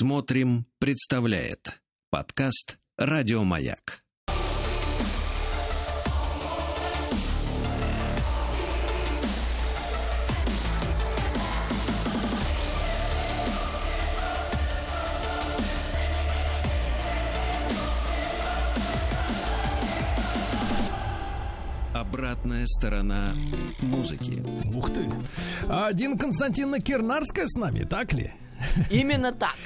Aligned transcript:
Смотрим, 0.00 0.64
представляет 0.78 1.82
подкаст 2.08 2.78
Радиомаяк. 2.96 4.02
Обратная 21.92 22.64
сторона 22.64 23.34
музыки. 23.82 24.42
Ух 24.74 24.94
ты. 24.94 25.10
Дин 25.92 26.16
Константиновна 26.16 26.80
Кирнарская 26.80 27.46
с 27.46 27.54
нами, 27.58 27.84
так 27.84 28.14
ли? 28.14 28.32
Именно 28.90 29.32
так. 29.32 29.56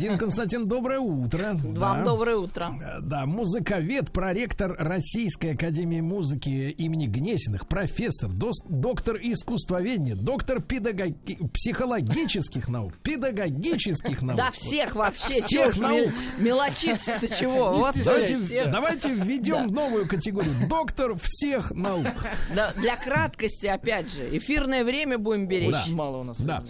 Дин 0.00 0.18
Константин, 0.18 0.66
доброе 0.66 0.98
утро. 0.98 1.54
Вам 1.54 1.98
да. 1.98 2.04
доброе 2.04 2.36
утро. 2.36 3.00
Да, 3.02 3.26
музыковед, 3.26 4.12
проректор 4.12 4.74
Российской 4.78 5.54
Академии 5.54 6.00
Музыки 6.00 6.48
имени 6.48 7.06
Гнесиных, 7.06 7.66
профессор, 7.66 8.30
доктор 8.32 9.16
искусствоведения, 9.16 10.14
доктор 10.14 10.60
педагоги, 10.60 11.38
психологических 11.52 12.68
наук, 12.68 12.94
педагогических 13.02 14.22
наук. 14.22 14.38
Да, 14.38 14.50
всех 14.50 14.94
вообще. 14.94 15.42
Всех 15.44 15.76
наук. 15.76 16.10
Мелочиться-то 16.38 17.28
чего? 17.28 17.72
Вот 17.74 17.96
давайте, 18.04 18.38
давайте 18.70 19.14
введем 19.14 19.68
да. 19.70 19.82
новую 19.82 20.06
категорию. 20.08 20.52
Доктор 20.68 21.16
всех 21.20 21.70
наук. 21.72 22.06
Да, 22.54 22.72
для 22.76 22.96
краткости, 22.96 23.66
опять 23.66 24.12
же, 24.12 24.36
эфирное 24.36 24.84
время 24.84 25.18
будем 25.18 25.46
беречь. 25.46 25.72
Да. 25.72 25.84
Мало 25.88 26.18
у 26.18 26.24
нас. 26.24 26.40
Да. 26.40 26.64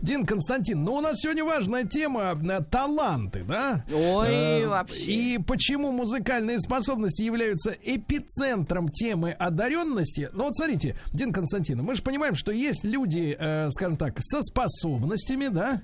Дин 0.00 0.26
Константин, 0.26 0.82
ну 0.82 0.94
у 0.94 1.00
нас 1.00 1.18
сегодня 1.28 1.44
важная 1.44 1.84
тема 1.84 2.38
таланты, 2.70 3.44
да? 3.44 3.84
Ой, 3.92 4.28
э, 4.28 4.66
вообще. 4.66 5.02
И 5.02 5.38
почему 5.38 5.92
музыкальные 5.92 6.58
способности 6.58 7.20
являются 7.20 7.76
эпицентром 7.82 8.88
темы 8.88 9.32
одаренности? 9.32 10.30
Ну 10.32 10.44
вот 10.44 10.56
смотрите, 10.56 10.96
Дин 11.12 11.32
Константин, 11.32 11.82
мы 11.82 11.96
же 11.96 12.02
понимаем, 12.02 12.34
что 12.34 12.50
есть 12.50 12.84
люди, 12.84 13.36
э, 13.38 13.68
скажем 13.70 13.98
так, 13.98 14.16
со 14.20 14.42
способностями, 14.42 15.48
да? 15.48 15.82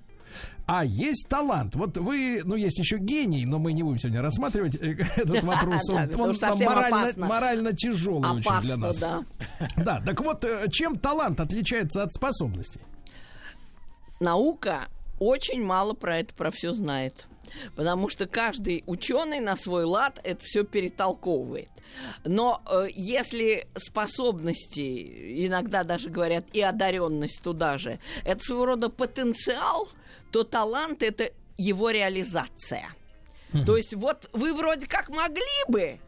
А 0.67 0.83
есть 0.83 1.27
талант. 1.29 1.77
Вот 1.77 1.99
вы, 1.99 2.41
ну, 2.43 2.57
есть 2.57 2.79
еще 2.79 2.97
гений, 2.97 3.45
но 3.45 3.59
мы 3.59 3.75
не 3.75 3.83
будем 3.83 3.99
сегодня 3.99 4.23
рассматривать 4.23 4.77
э, 4.77 4.97
этот 5.17 5.45
вопрос. 5.45 5.91
Он, 5.91 6.09
он 6.19 6.59
морально, 6.65 7.27
морально 7.27 7.73
тяжелый 7.75 8.31
очень 8.31 8.61
для 8.63 8.79
нас. 8.79 8.97
Да. 8.97 9.23
да, 9.77 10.03
так 10.07 10.19
вот, 10.23 10.43
э, 10.47 10.69
чем 10.71 10.97
талант 10.97 11.39
отличается 11.39 12.03
от 12.03 12.15
способностей? 12.15 12.81
Наука 14.21 14.89
очень 15.25 15.63
мало 15.65 15.95
про 15.95 16.19
это, 16.19 16.35
про 16.35 16.51
все 16.51 16.73
знает. 16.73 17.27
Потому 17.77 18.09
что 18.09 18.27
каждый 18.27 18.85
ученый 18.87 19.41
на 19.41 19.57
свой 19.57 19.85
лад 19.85 20.21
это 20.23 20.43
все 20.43 20.65
перетолковывает. 20.65 21.69
Но 22.25 22.63
э, 22.69 22.89
если 22.95 23.69
способности, 23.77 25.47
иногда 25.47 25.85
даже 25.85 26.11
говорят 26.11 26.47
и 26.53 26.61
одаренность 26.61 27.43
туда 27.43 27.79
же, 27.79 28.01
это 28.25 28.43
своего 28.43 28.67
рода 28.67 28.91
потенциал, 28.91 29.89
то 30.31 30.45
талант 30.45 31.03
это 31.03 31.31
его 31.57 31.91
реализация. 31.91 32.89
Mm-hmm. 33.53 33.65
То 33.65 33.77
есть 33.77 33.95
вот 33.95 34.29
вы 34.33 34.53
вроде 34.55 34.87
как 34.87 35.09
могли 35.09 35.43
бы, 35.69 36.01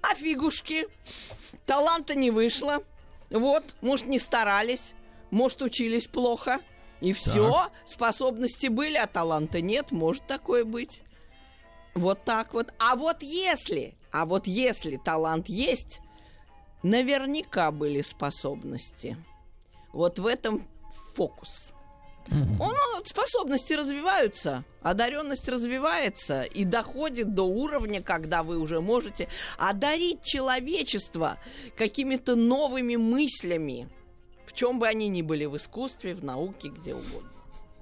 а 0.00 0.14
фигушки, 0.14 0.86
таланта 1.66 2.14
не 2.14 2.30
вышло. 2.30 2.82
Вот, 3.30 3.64
может, 3.80 4.06
не 4.06 4.18
старались, 4.18 4.94
может, 5.30 5.60
учились 5.62 6.06
плохо– 6.06 6.60
и 7.04 7.12
все, 7.12 7.70
способности 7.84 8.68
были, 8.68 8.96
а 8.96 9.06
таланта 9.06 9.60
нет, 9.60 9.92
может 9.92 10.26
такое 10.26 10.64
быть. 10.64 11.02
Вот 11.94 12.24
так 12.24 12.54
вот. 12.54 12.72
А 12.78 12.96
вот 12.96 13.22
если, 13.22 13.94
а 14.10 14.24
вот 14.24 14.46
если 14.46 14.96
талант 14.96 15.50
есть, 15.50 16.00
наверняка 16.82 17.70
были 17.70 18.00
способности. 18.00 19.18
Вот 19.92 20.18
в 20.18 20.26
этом 20.26 20.66
фокус. 21.14 21.74
Он, 22.30 22.74
он, 22.96 23.04
способности 23.04 23.74
развиваются, 23.74 24.64
одаренность 24.80 25.46
развивается 25.46 26.44
и 26.44 26.64
доходит 26.64 27.34
до 27.34 27.42
уровня, 27.42 28.00
когда 28.00 28.42
вы 28.42 28.56
уже 28.56 28.80
можете 28.80 29.28
одарить 29.58 30.22
человечество 30.22 31.36
какими-то 31.76 32.34
новыми 32.34 32.96
мыслями, 32.96 33.90
в 34.46 34.52
чем 34.52 34.78
бы 34.78 34.86
они 34.86 35.08
ни 35.08 35.22
были, 35.22 35.44
в 35.44 35.56
искусстве, 35.56 36.14
в 36.14 36.24
науке, 36.24 36.68
где 36.68 36.94
угодно. 36.94 37.30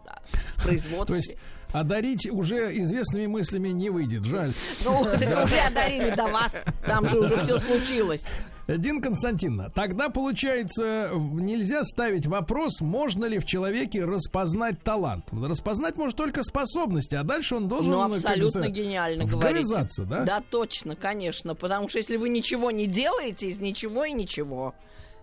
Да, 0.05 0.19
в 0.57 0.65
производстве. 0.65 1.07
То 1.07 1.15
есть 1.17 1.37
одарить 1.73 2.31
уже 2.31 2.77
известными 2.81 3.27
мыслями 3.27 3.69
не 3.69 3.91
выйдет, 3.91 4.25
жаль. 4.25 4.53
Ну, 4.85 5.01
уже 5.03 5.59
одарили 5.59 6.15
до 6.15 6.29
вас, 6.29 6.55
там 6.87 7.09
же 7.09 7.19
уже 7.19 7.37
все 7.45 7.59
случилось. 7.59 8.25
Дин 8.69 9.03
Константиновна, 9.03 9.71
тогда 9.71 10.09
получается 10.09 11.11
нельзя 11.15 11.83
ставить 11.83 12.27
вопрос, 12.27 12.81
можно 12.81 13.25
ли 13.25 13.39
в 13.39 13.45
человеке 13.45 14.05
распознать 14.05 14.83
талант. 14.83 15.25
Распознать 15.33 15.97
может 15.97 16.17
только 16.17 16.45
способности, 16.45 17.17
а 17.17 17.25
дальше 17.25 17.57
он 17.57 17.69
должен... 17.69 17.93
Ну, 17.93 18.15
абсолютно 18.15 18.69
гениально 18.69 19.25
говорить. 19.25 19.67
да? 19.99 20.25
Да, 20.25 20.43
точно, 20.49 20.95
конечно. 20.95 21.55
Потому 21.55 21.89
что 21.89 21.99
если 21.99 22.17
вы 22.17 22.29
ничего 22.29 22.71
не 22.71 22.87
делаете, 22.87 23.49
из 23.49 23.59
ничего 23.59 24.05
и 24.05 24.13
ничего. 24.13 24.75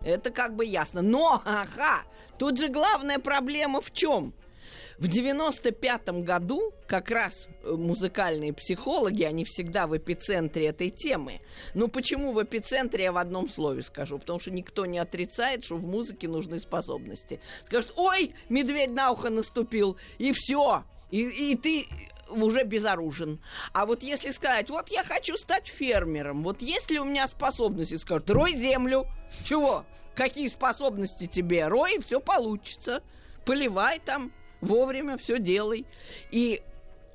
Это 0.03 0.31
как 0.31 0.55
бы 0.55 0.65
ясно. 0.65 1.01
Но, 1.01 1.41
ага, 1.45 2.03
тут 2.37 2.57
же 2.57 2.69
главная 2.69 3.19
проблема 3.19 3.81
в 3.81 3.91
чем? 3.91 4.33
В 4.99 5.05
95-м 5.05 6.23
году 6.23 6.73
как 6.85 7.09
раз 7.09 7.47
э, 7.63 7.71
музыкальные 7.71 8.51
психологи, 8.51 9.23
они 9.23 9.45
всегда 9.45 9.87
в 9.87 9.97
эпицентре 9.97 10.67
этой 10.67 10.89
темы. 10.89 11.39
Ну 11.73 11.87
почему 11.87 12.33
в 12.33 12.43
эпицентре, 12.43 13.05
я 13.05 13.13
в 13.13 13.17
одном 13.17 13.47
слове 13.47 13.81
скажу. 13.81 14.19
Потому 14.19 14.39
что 14.39 14.51
никто 14.51 14.85
не 14.85 14.99
отрицает, 14.99 15.63
что 15.63 15.75
в 15.75 15.85
музыке 15.85 16.27
нужны 16.27 16.59
способности. 16.59 17.39
Скажут, 17.65 17.93
ой, 17.95 18.33
медведь 18.49 18.91
на 18.91 19.11
ухо 19.11 19.29
наступил, 19.29 19.95
и 20.17 20.33
все. 20.33 20.83
И, 21.11 21.51
и 21.51 21.55
ты 21.55 21.85
уже 22.29 22.63
безоружен. 22.63 23.39
А 23.73 23.85
вот 23.85 24.03
если 24.03 24.31
сказать, 24.31 24.69
вот 24.69 24.89
я 24.89 25.03
хочу 25.03 25.37
стать 25.37 25.67
фермером, 25.67 26.43
вот 26.43 26.61
есть 26.61 26.91
ли 26.91 26.99
у 26.99 27.05
меня 27.05 27.27
способности, 27.27 27.95
скажут, 27.95 28.29
рой 28.29 28.55
землю. 28.55 29.05
Чего? 29.43 29.85
Какие 30.15 30.47
способности 30.47 31.27
тебе? 31.27 31.67
Рой, 31.67 31.99
все 31.99 32.19
получится. 32.19 33.03
Поливай 33.45 33.99
там, 33.99 34.31
вовремя 34.61 35.17
все 35.17 35.39
делай. 35.39 35.85
И 36.31 36.61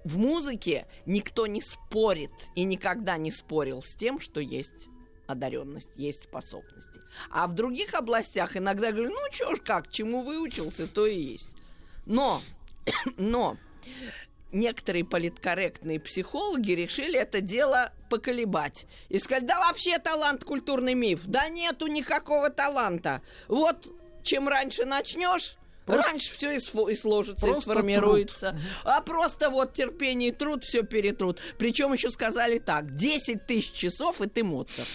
в 0.04 0.19
музыке 0.19 0.86
никто 1.06 1.46
не 1.46 1.60
спорит 1.60 2.32
и 2.54 2.64
никогда 2.64 3.16
не 3.16 3.31
спорил 3.31 3.82
с 3.82 3.94
тем, 3.94 4.20
что 4.20 4.41
есть 4.41 4.88
одаренность, 5.26 5.91
есть 5.96 6.25
способности. 6.25 7.00
А 7.31 7.46
в 7.46 7.54
других 7.54 7.94
областях 7.94 8.56
иногда 8.56 8.92
говорю, 8.92 9.10
ну 9.10 9.31
чё 9.31 9.54
ж 9.54 9.60
как, 9.60 9.91
чему 9.91 10.22
выучился, 10.22 10.86
то 10.86 11.06
и 11.06 11.16
есть. 11.16 11.48
Но, 12.06 12.42
но 13.16 13.56
некоторые 14.54 15.04
политкорректные 15.04 16.00
психологи 16.00 16.72
решили 16.72 17.19
это 17.19 17.41
дело 17.41 17.92
поколебать. 18.09 18.87
И 19.09 19.19
сказали, 19.19 19.44
да 19.44 19.59
вообще 19.59 19.98
талант 19.98 20.44
культурный 20.44 20.94
миф. 20.94 21.22
Да 21.26 21.48
нету 21.48 21.87
никакого 21.87 22.50
таланта. 22.50 23.22
Вот 23.48 23.91
чем 24.22 24.48
раньше 24.48 24.84
начнешь, 24.84 25.56
Просто, 25.87 26.12
Раньше 26.12 26.32
все 26.32 26.53
и, 26.53 26.56
и 26.56 26.97
сложится, 26.97 27.47
и 27.47 27.60
сформируется. 27.60 28.50
Труд. 28.53 28.62
А 28.84 29.00
просто 29.03 29.50
вот 29.50 29.75
терпение 29.75 30.31
и 30.31 30.32
труд 30.32 30.64
все 30.64 30.82
перетрут. 30.82 31.41
Причем 31.59 31.93
еще 31.93 32.09
сказали 32.10 32.59
так: 32.59 32.94
10 32.94 33.47
тысяч 33.47 33.72
часов 33.72 34.22
и 34.22 34.28
ты 34.28 34.43
Моцарт. 34.43 34.88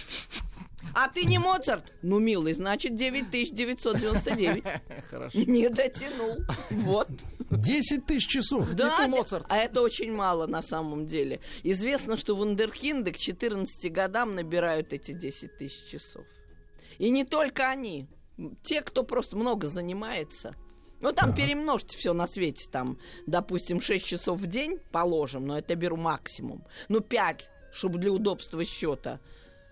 А 0.94 1.08
ты 1.08 1.24
не 1.24 1.38
Моцарт? 1.38 1.92
Ну, 2.02 2.18
милый, 2.18 2.54
значит 2.54 2.94
9999. 2.94 4.64
Хорошо. 5.10 5.38
Не 5.38 5.68
дотянул. 5.68 6.38
Вот. 6.70 7.08
10 7.50 8.06
тысяч 8.06 8.28
часов. 8.28 8.70
Да, 8.72 8.96
ты 8.96 9.08
Моцарт. 9.08 9.46
а 9.48 9.56
это 9.56 9.82
очень 9.82 10.12
мало 10.12 10.46
на 10.46 10.62
самом 10.62 11.06
деле. 11.06 11.40
Известно, 11.62 12.16
что 12.16 12.34
вундеркинды 12.34 13.12
к 13.12 13.16
14 13.16 13.92
годам 13.92 14.34
набирают 14.34 14.92
эти 14.92 15.12
10 15.12 15.56
тысяч 15.58 15.90
часов. 15.90 16.24
И 16.98 17.10
не 17.10 17.24
только 17.24 17.68
они. 17.68 18.06
Те, 18.62 18.82
кто 18.82 19.04
просто 19.04 19.36
много 19.36 19.66
занимается. 19.66 20.52
Ну, 21.00 21.12
там 21.12 21.30
ага. 21.30 21.36
перемножьте 21.36 21.96
все 21.96 22.12
на 22.12 22.26
свете. 22.26 22.68
Там, 22.70 22.98
допустим, 23.26 23.80
6 23.80 24.04
часов 24.04 24.38
в 24.38 24.46
день 24.46 24.78
положим, 24.92 25.46
но 25.46 25.58
это 25.58 25.74
беру 25.74 25.96
максимум. 25.96 26.64
Ну, 26.88 27.00
5, 27.00 27.50
чтобы 27.72 27.98
для 27.98 28.12
удобства 28.12 28.64
счета. 28.64 29.20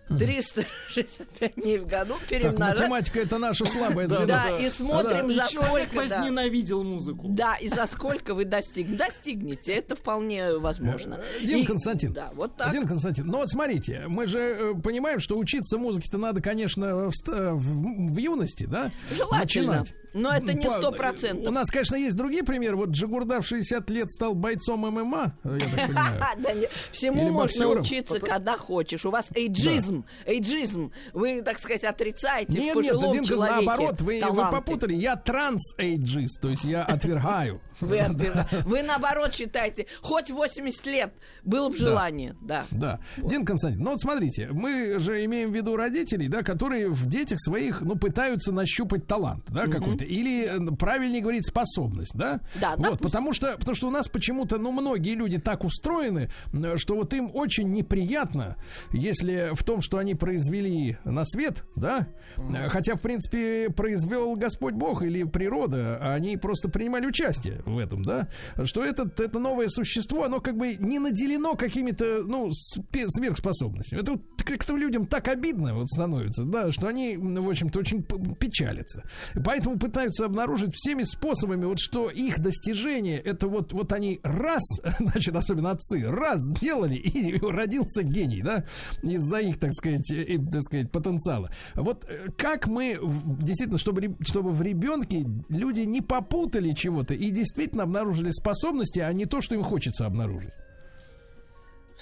365 0.08 1.54
дней 1.56 1.78
в 1.78 1.86
году 1.86 2.14
перемножать. 2.28 2.58
Так, 2.58 2.88
математика 2.88 3.20
это 3.20 3.38
наша 3.38 3.64
слабая 3.64 4.06
звено. 4.06 4.26
Да, 4.26 4.56
и 4.58 4.68
смотрим, 4.70 5.32
за 5.32 5.44
сколько... 5.44 5.96
возненавидел 5.96 6.82
музыку. 6.84 7.26
Да, 7.28 7.56
и 7.56 7.68
за 7.68 7.86
сколько 7.86 8.34
вы 8.34 8.44
достиг... 8.44 8.96
достигнете. 8.96 9.72
Это 9.72 9.96
вполне 9.96 10.56
возможно. 10.56 11.20
Дин 11.42 11.66
Константин. 11.66 12.12
Да, 12.12 12.30
вот 12.34 12.56
так. 12.56 12.72
Дин 12.72 12.86
Константин, 12.86 13.26
ну 13.26 13.38
вот 13.38 13.48
смотрите, 13.48 14.04
мы 14.08 14.26
же 14.26 14.38
э, 14.38 14.74
понимаем, 14.82 15.20
что 15.20 15.38
учиться 15.38 15.78
музыке-то 15.78 16.18
надо, 16.18 16.40
конечно, 16.40 17.10
в, 17.10 17.12
в 17.14 18.16
юности, 18.16 18.64
да? 18.64 18.90
Желательно. 19.16 19.38
Начинать. 19.38 19.94
Но 20.18 20.32
это 20.32 20.52
не 20.52 20.68
сто 20.68 20.92
процентов. 20.92 21.48
У 21.48 21.50
нас, 21.50 21.70
конечно, 21.70 21.96
есть 21.96 22.16
другие 22.16 22.42
примеры. 22.42 22.76
Вот 22.76 22.90
Джигурда 22.90 23.40
в 23.40 23.46
60 23.46 23.88
лет 23.90 24.10
стал 24.10 24.34
бойцом 24.34 24.80
ММА, 24.80 25.34
я 25.44 25.64
так 25.64 25.86
понимаю. 25.86 26.24
Да 26.38 26.50
Всему 26.92 27.30
можно 27.30 27.68
учиться, 27.68 28.20
когда 28.20 28.56
хочешь. 28.56 29.04
У 29.04 29.10
вас 29.10 29.30
эйджизм, 29.34 30.04
эйджизм. 30.26 30.92
Вы, 31.12 31.42
так 31.42 31.58
сказать, 31.58 31.84
отрицаете 31.84 32.58
Нет, 32.60 32.76
нет, 32.76 32.94
Динка, 33.12 33.36
наоборот, 33.36 34.00
вы, 34.00 34.20
попутали. 34.50 34.94
Я 34.94 35.16
транс-эйджист, 35.16 36.40
то 36.40 36.48
есть 36.48 36.64
я 36.64 36.82
отвергаю. 36.82 37.60
Вы, 37.80 38.04
вы 38.64 38.82
наоборот 38.82 39.32
считаете, 39.32 39.86
хоть 40.02 40.30
80 40.30 40.86
лет 40.86 41.14
было 41.44 41.68
бы 41.68 41.76
желание, 41.76 42.34
да. 42.40 42.66
Да. 42.72 42.98
Дин 43.18 43.44
Константин, 43.44 43.82
ну 43.82 43.92
вот 43.92 44.00
смотрите, 44.00 44.48
мы 44.50 44.98
же 44.98 45.24
имеем 45.24 45.52
в 45.52 45.54
виду 45.54 45.76
родителей, 45.76 46.26
да, 46.26 46.42
которые 46.42 46.88
в 46.88 47.06
детях 47.06 47.38
своих, 47.40 47.80
ну, 47.80 47.94
пытаются 47.94 48.50
нащупать 48.52 49.06
талант, 49.06 49.44
да, 49.50 49.66
какой-то. 49.66 50.04
Или, 50.08 50.46
э, 50.46 50.76
правильнее 50.76 51.22
говорить, 51.22 51.46
способность, 51.46 52.12
да? 52.14 52.40
Да, 52.60 52.70
Вот, 52.70 52.82
допустим. 52.82 53.06
потому 53.06 53.32
что, 53.32 53.56
потому 53.58 53.74
что 53.74 53.88
у 53.88 53.90
нас 53.90 54.08
почему-то, 54.08 54.58
ну, 54.58 54.72
многие 54.72 55.14
люди 55.14 55.38
так 55.38 55.64
устроены, 55.64 56.30
что 56.76 56.96
вот 56.96 57.12
им 57.12 57.30
очень 57.34 57.72
неприятно, 57.72 58.56
если 58.92 59.50
в 59.52 59.62
том, 59.62 59.82
что 59.82 59.98
они 59.98 60.14
произвели 60.14 60.98
на 61.04 61.24
свет, 61.24 61.64
да, 61.76 62.08
э, 62.36 62.68
хотя, 62.68 62.94
в 62.96 63.02
принципе, 63.02 63.70
произвел 63.70 64.34
Господь 64.36 64.74
Бог 64.74 65.02
или 65.02 65.24
природа, 65.24 65.98
а 66.00 66.14
они 66.14 66.36
просто 66.36 66.68
принимали 66.68 67.06
участие 67.06 67.62
в 67.66 67.78
этом, 67.78 68.02
да, 68.02 68.28
что 68.64 68.84
этот, 68.84 69.20
это 69.20 69.38
новое 69.38 69.68
существо, 69.68 70.24
оно 70.24 70.40
как 70.40 70.56
бы 70.56 70.74
не 70.78 70.98
наделено 70.98 71.54
какими-то, 71.54 72.22
ну, 72.24 72.50
сверхспособностями. 72.52 74.00
Это 74.00 74.12
вот 74.12 74.22
как-то 74.44 74.76
людям 74.76 75.06
так 75.06 75.28
обидно 75.28 75.74
вот 75.74 75.88
становится, 75.88 76.44
да, 76.44 76.72
что 76.72 76.88
они, 76.88 77.16
в 77.16 77.48
общем-то, 77.48 77.78
очень 77.78 78.02
печалятся. 78.02 79.04
Поэтому 79.44 79.78
пытаются 79.88 80.26
обнаружить 80.26 80.74
всеми 80.74 81.04
способами, 81.04 81.64
вот 81.64 81.78
что 81.80 82.10
их 82.10 82.40
достижение, 82.40 83.18
это 83.18 83.48
вот, 83.48 83.72
вот 83.72 83.92
они 83.92 84.20
раз, 84.22 84.62
значит, 84.98 85.34
особенно 85.34 85.70
отцы, 85.70 86.04
раз 86.04 86.40
сделали, 86.40 86.94
и 86.96 87.38
родился 87.38 88.02
гений, 88.02 88.42
да, 88.42 88.64
из-за 89.02 89.38
их, 89.38 89.58
так 89.58 89.72
сказать, 89.72 90.10
э, 90.10 90.22
э, 90.22 90.38
так 90.38 90.62
сказать, 90.62 90.90
потенциала. 90.90 91.48
Вот 91.74 92.04
э, 92.08 92.28
как 92.36 92.66
мы, 92.66 92.98
действительно, 93.40 93.78
чтобы, 93.78 94.16
чтобы 94.20 94.52
в 94.52 94.62
ребенке 94.62 95.24
люди 95.48 95.80
не 95.80 96.00
попутали 96.00 96.72
чего-то 96.72 97.14
и 97.14 97.30
действительно 97.30 97.84
обнаружили 97.84 98.30
способности, 98.30 99.00
а 99.00 99.12
не 99.12 99.26
то, 99.26 99.40
что 99.40 99.54
им 99.54 99.62
хочется 99.62 100.06
обнаружить. 100.06 100.52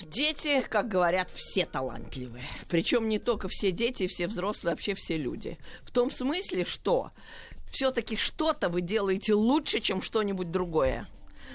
Дети, 0.03 0.61
как 0.69 0.88
говорят, 0.88 1.31
все 1.31 1.65
талантливые. 1.65 2.44
Причем 2.69 3.09
не 3.09 3.19
только 3.19 3.49
все 3.49 3.73
дети, 3.73 4.06
все 4.06 4.27
взрослые, 4.27 4.75
вообще 4.75 4.94
все 4.94 5.17
люди. 5.17 5.59
В 5.85 5.91
том 5.91 6.11
смысле, 6.11 6.67
что 6.67 7.12
все-таки 7.70 8.16
что-то 8.16 8.68
вы 8.68 8.80
делаете 8.80 9.34
лучше, 9.34 9.80
чем 9.80 10.02
что-нибудь 10.02 10.50
другое. 10.50 11.08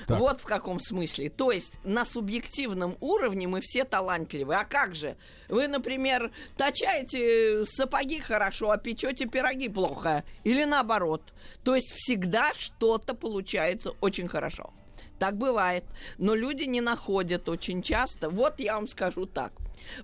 Так. 0.08 0.20
Вот 0.20 0.42
в 0.42 0.46
каком 0.46 0.80
смысле. 0.80 1.30
То 1.30 1.52
есть 1.52 1.78
на 1.84 2.06
субъективном 2.06 2.98
уровне 3.00 3.48
мы 3.48 3.62
все 3.62 3.84
талантливы. 3.84 4.56
А 4.56 4.66
как 4.66 4.96
же? 4.96 5.18
Вы, 5.50 5.68
например, 5.68 6.32
точаете 6.58 7.66
сапоги 7.66 8.20
хорошо, 8.20 8.72
а 8.72 8.78
печете 8.78 9.26
пироги 9.26 9.70
плохо. 9.70 10.24
Или 10.44 10.64
наоборот. 10.66 11.34
То 11.64 11.76
есть 11.76 11.92
всегда 11.92 12.52
что-то 12.56 13.14
получается 13.14 13.94
очень 14.02 14.28
хорошо. 14.28 14.74
Так 15.20 15.38
бывает. 15.38 15.84
Но 16.18 16.34
люди 16.34 16.64
не 16.64 16.82
находят 16.82 17.48
очень 17.48 17.84
часто. 17.84 18.30
Вот 18.30 18.60
я 18.60 18.76
вам 18.76 18.88
скажу 18.88 19.28
так. 19.28 19.54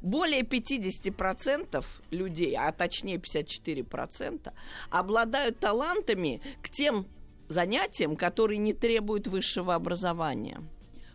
Более 0.01 0.41
50% 0.41 1.85
людей, 2.11 2.55
а 2.55 2.71
точнее 2.71 3.17
54%, 3.17 4.51
обладают 4.89 5.59
талантами 5.59 6.41
к 6.61 6.69
тем 6.69 7.07
занятиям, 7.47 8.15
которые 8.15 8.57
не 8.57 8.73
требуют 8.73 9.27
высшего 9.27 9.75
образования. 9.75 10.61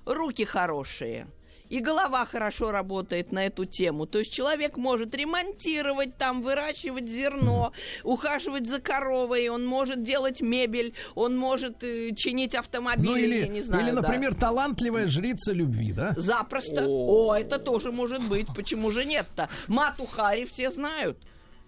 Руки 0.05 0.45
хорошие. 0.45 1.27
И 1.69 1.81
голова 1.81 2.27
хорошо 2.27 2.71
работает 2.71 3.33
на 3.33 3.47
эту 3.47 3.65
тему. 3.65 4.05
То 4.05 4.19
есть 4.19 4.31
человек 4.31 4.77
может 4.77 5.15
ремонтировать, 5.15 6.19
там, 6.19 6.43
выращивать 6.43 7.09
зерно, 7.09 7.73
ухаживать 8.05 8.67
за 8.67 8.79
коровой, 8.79 9.49
он 9.49 9.65
может 9.65 10.03
делать 10.03 10.43
мебель, 10.43 10.93
он 11.15 11.35
может 11.35 11.83
э, 11.83 12.11
чинить 12.15 12.55
автомобили, 12.55 13.07
Ну 13.09 13.17
или, 13.17 13.37
я 13.41 13.49
не 13.49 13.63
знаю. 13.63 13.85
или 13.85 13.95
да. 13.95 14.03
например, 14.03 14.35
талантливая 14.35 15.07
жрица 15.07 15.53
любви, 15.55 15.93
да? 15.93 16.13
Запросто. 16.15 16.85
О, 16.87 17.35
это 17.35 17.59
тоже 17.59 17.91
может 17.91 18.23
быть. 18.29 18.49
Почему 18.55 18.91
же 18.91 19.07
нет-то? 19.07 19.49
Мату 19.67 20.05
Хари 20.05 20.45
все 20.45 20.71
знают. 20.71 21.17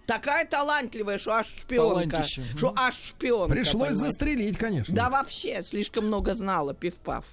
Такая 0.05 0.45
талантливая, 0.45 1.17
что 1.17 1.33
аж 1.33 1.47
шпионка. 1.61 2.23
Что 2.23 2.73
аж 2.75 2.95
шпионка. 2.95 3.53
Пришлось 3.55 3.73
понимаете? 3.73 3.95
застрелить, 3.99 4.57
конечно. 4.57 4.93
Да 4.93 5.09
вообще, 5.09 5.63
слишком 5.63 6.07
много 6.07 6.33
знала, 6.33 6.73
пив-пав. 6.73 7.25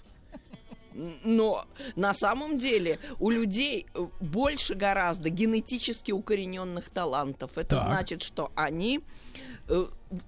Но 0.94 1.64
на 1.96 2.12
самом 2.12 2.58
деле 2.58 2.98
у 3.18 3.30
людей 3.30 3.86
э, 3.94 4.06
больше 4.20 4.74
гораздо 4.74 5.30
генетически 5.30 6.12
укорененных 6.12 6.90
талантов. 6.90 7.52
Это 7.56 7.76
Так. 7.76 7.82
значит, 7.84 8.22
что 8.22 8.52
они 8.56 9.00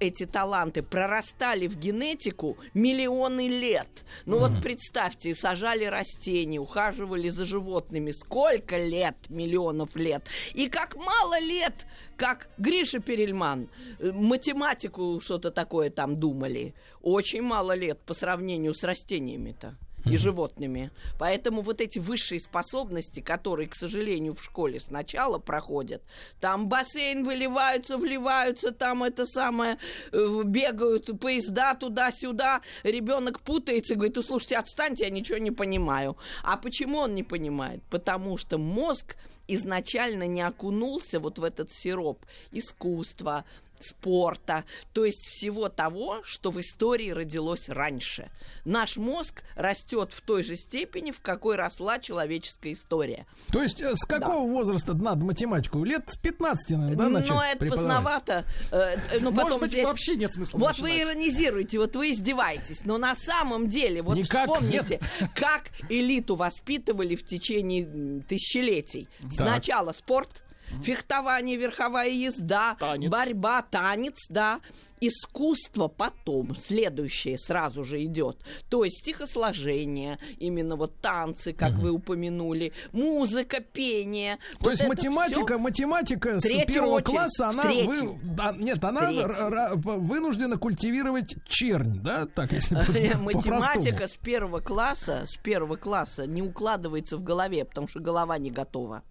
эти 0.01 0.27
таланты 0.27 0.83
прорастали 0.83 1.67
в 1.67 1.77
генетику 1.77 2.57
миллионы 2.73 3.49
лет. 3.49 4.05
Ну 4.27 4.39
вот 4.39 4.63
представьте, 4.63 5.35
сажали 5.35 5.85
растения, 5.85 6.59
ухаживали 6.59 7.29
за 7.29 7.45
животными. 7.45 8.11
Сколько 8.11 8.77
лет? 8.77 9.17
Миллионов 9.29 9.95
лет. 9.97 10.25
И 10.55 10.69
как 10.69 10.97
мало 10.97 11.39
лет, 11.39 11.87
как 12.17 12.49
Гриша 12.59 13.01
Перельман, 13.01 13.69
э, 13.99 14.13
математику 14.13 15.21
что-то 15.21 15.51
такое 15.51 15.91
там 15.91 16.19
думали. 16.19 16.75
Очень 17.03 17.43
мало 17.43 17.75
лет 17.75 18.01
по 18.01 18.15
сравнению 18.15 18.75
с 18.75 18.85
растениями-то 18.85 19.77
и 20.07 20.17
животными. 20.17 20.91
Поэтому 21.19 21.63
вот 21.63 21.81
эти 21.81 21.99
высшие 21.99 22.41
способности, 22.41 23.21
которые, 23.21 23.69
к 23.69 23.75
сожалению, 23.75 24.35
в 24.35 24.43
школе 24.43 24.81
сначала 24.81 25.39
проходят, 25.39 26.03
там 26.41 26.69
бассейн 26.69 27.25
выливаются, 27.25 27.97
вливаются, 27.97 28.73
там 28.73 29.03
это 29.03 29.25
самое, 29.27 29.79
э, 30.13 30.43
бегают 30.45 31.19
поезда 31.21 31.75
туда-сюда, 31.75 32.61
ребенок 32.83 33.41
путается 33.41 33.95
и 33.95 33.97
говорит, 33.97 34.17
ну 34.17 34.23
слушайте, 34.23 34.57
отстаньте, 34.57 35.05
я 35.05 35.11
ничего 35.11 35.39
не 35.39 35.51
понимаю. 35.51 36.17
А 36.43 36.57
почему 36.57 36.99
он 36.99 37.15
не 37.15 37.23
понимает? 37.23 37.83
Потому 37.91 38.37
что 38.37 38.59
мозг 38.59 39.17
изначально 39.47 40.27
не 40.27 40.43
окунулся 40.43 41.21
вот 41.21 41.39
в 41.39 41.45
этот 41.45 41.71
сироп 41.73 42.25
искусства, 42.51 43.45
спорта, 43.85 44.65
то 44.93 45.05
есть 45.05 45.27
всего 45.29 45.69
того, 45.69 46.21
что 46.25 46.51
в 46.51 46.61
истории 46.61 47.11
родилось 47.11 47.69
раньше. 47.69 48.31
Наш 48.65 48.97
мозг 48.97 49.43
растет 49.57 50.13
в 50.13 50.21
той 50.23 50.43
же 50.43 50.57
степени, 50.57 51.11
в 51.11 51.21
какой 51.21 51.57
росла 51.57 51.99
человеческая 51.99 52.73
история. 52.73 53.27
То 53.53 53.63
есть 53.63 53.81
э, 53.81 53.95
с 53.95 54.05
какого 54.07 54.49
возраста 54.51 54.95
надо 54.95 55.25
математику? 55.25 55.85
Лет 55.85 56.09
с 56.11 56.17
15, 56.17 56.71
наверное, 56.71 56.97
да, 56.97 57.09
начать 57.09 57.31
Но 57.31 57.43
это 57.43 57.67
поздновато. 57.67 58.45
э, 58.71 58.77
э, 58.77 59.19
ну, 59.21 59.31
Может 59.31 59.45
потом 59.45 59.61
быть, 59.61 59.71
здесь- 59.73 59.85
вообще 59.85 60.17
нет 60.17 60.33
смысла 60.33 60.59
Вот 60.59 60.79
вы 60.79 60.91
начинать. 60.91 61.09
иронизируете, 61.09 61.79
вот 61.79 61.97
вы 61.97 62.13
издеваетесь. 62.13 62.85
Но 62.85 62.99
на 62.99 63.15
самом 63.17 63.69
деле, 63.69 64.03
вот 64.03 64.17
Никак 64.17 64.49
вспомните, 64.49 65.01
как 65.35 65.71
элиту 65.89 66.37
воспитывали 66.37 67.17
в 67.17 67.25
течение 67.25 68.23
тысячелетий. 68.29 69.09
Сначала 69.31 69.93
спорт, 69.93 70.43
фехтование, 70.83 71.57
верховая 71.57 72.09
езда, 72.09 72.77
Танец. 72.79 73.11
борьба, 73.11 73.63
танец, 73.63 74.27
да. 74.29 74.61
Искусство 75.09 75.89
потом, 75.89 76.55
следующее 76.57 77.37
сразу 77.39 77.85
же 77.85 78.03
идет. 78.05 78.39
То 78.69 78.85
есть 78.85 79.01
стихосложение, 79.01 80.19
именно 80.39 80.77
вот 80.77 80.95
танцы, 81.01 81.53
как 81.53 81.73
вы 81.75 81.91
упомянули, 81.91 82.73
музыка, 82.93 83.61
пение. 83.61 84.39
То 84.59 84.65
Вот 84.65 84.71
есть 84.71 84.87
математика, 84.87 85.59
математика 85.59 86.41
с 86.41 86.49
первого 86.67 86.97
очередь, 86.97 87.07
класса, 87.11 87.49
она 87.49 87.63
вы- 87.65 88.19
да, 88.23 88.55
нет, 88.59 88.83
она 88.85 89.11
р- 89.13 89.73
вынуждена 89.77 90.57
культивировать 90.59 91.35
чернь, 91.49 92.01
да, 92.01 92.27
так 92.27 92.53
если 92.53 92.75
Математика 93.17 94.09
с 94.09 94.17
первого 94.17 94.61
класса, 94.61 95.25
с 95.27 95.37
первого 95.37 95.77
класса 95.77 96.27
не 96.27 96.43
укладывается 96.43 97.17
в 97.17 97.23
голове, 97.25 97.65
потому 97.65 97.89
что 97.89 98.01
голова 98.01 98.39
не 98.39 98.51
готова. 98.51 99.03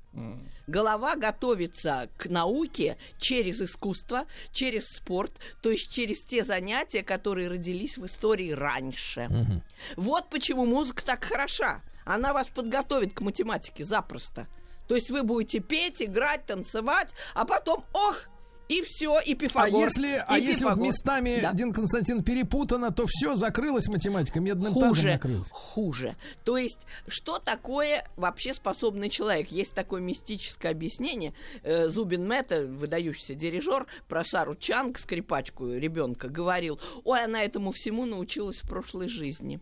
Голова 0.68 1.16
готовится 1.16 2.08
к 2.18 2.28
науке 2.30 2.98
через 3.20 3.62
искусство, 3.62 4.26
через 4.52 4.86
спорт, 4.88 5.32
то 5.62 5.72
есть 5.72 5.83
через 5.88 6.24
те 6.24 6.44
занятия, 6.44 7.04
которые 7.04 7.48
родились 7.48 7.98
в 7.98 8.06
истории 8.06 8.52
раньше. 8.52 9.30
Вот 9.96 10.30
почему 10.30 10.66
музыка 10.66 11.04
так 11.06 11.24
хороша. 11.24 11.82
Она 12.06 12.34
вас 12.34 12.50
подготовит 12.50 13.14
к 13.14 13.22
математике 13.22 13.84
запросто. 13.84 14.48
То 14.88 14.96
есть 14.96 15.10
вы 15.10 15.24
будете 15.24 15.60
петь, 15.60 16.02
играть, 16.02 16.46
танцевать, 16.46 17.14
а 17.34 17.46
потом, 17.46 17.86
ох, 17.94 18.26
И 18.70 18.82
все, 18.82 19.20
и 19.20 19.34
А 19.34 19.36
Пифагор. 19.36 19.80
если, 19.84 20.24
а 20.26 20.38
если 20.40 20.64
вот 20.64 20.78
местами, 20.78 21.40
Да. 21.42 21.52
Дин 21.54 21.74
Константин, 21.74 22.24
перепутано, 22.24 22.92
то 22.92 23.06
все, 23.08 23.36
закрылась 23.36 23.88
математика, 23.88 24.40
медным 24.40 24.74
тазом 24.74 24.90
хуже, 24.90 25.12
накрылась. 25.12 25.50
хуже. 25.52 26.16
То 26.46 26.58
есть, 26.58 26.80
что 27.08 27.40
такое 27.40 28.08
вообще 28.16 28.54
способный 28.54 29.10
человек? 29.10 29.50
Есть 29.52 29.74
такое 29.74 30.02
мистическое 30.02 30.72
объяснение. 30.72 31.34
Э, 31.64 31.90
Зубин 31.90 32.26
Мэтта, 32.28 32.64
выдающийся 32.66 33.36
дирижер, 33.36 33.86
про 34.08 34.24
Сару 34.24 34.56
Чанг, 34.56 34.98
скрипачку 34.98 35.68
ребенка, 35.74 36.30
говорил, 36.30 36.80
ой, 37.04 37.24
она 37.24 37.44
этому 37.44 37.72
всему 37.74 38.06
научилась 38.06 38.58
в 38.64 38.68
прошлой 38.70 39.10
жизни. 39.10 39.60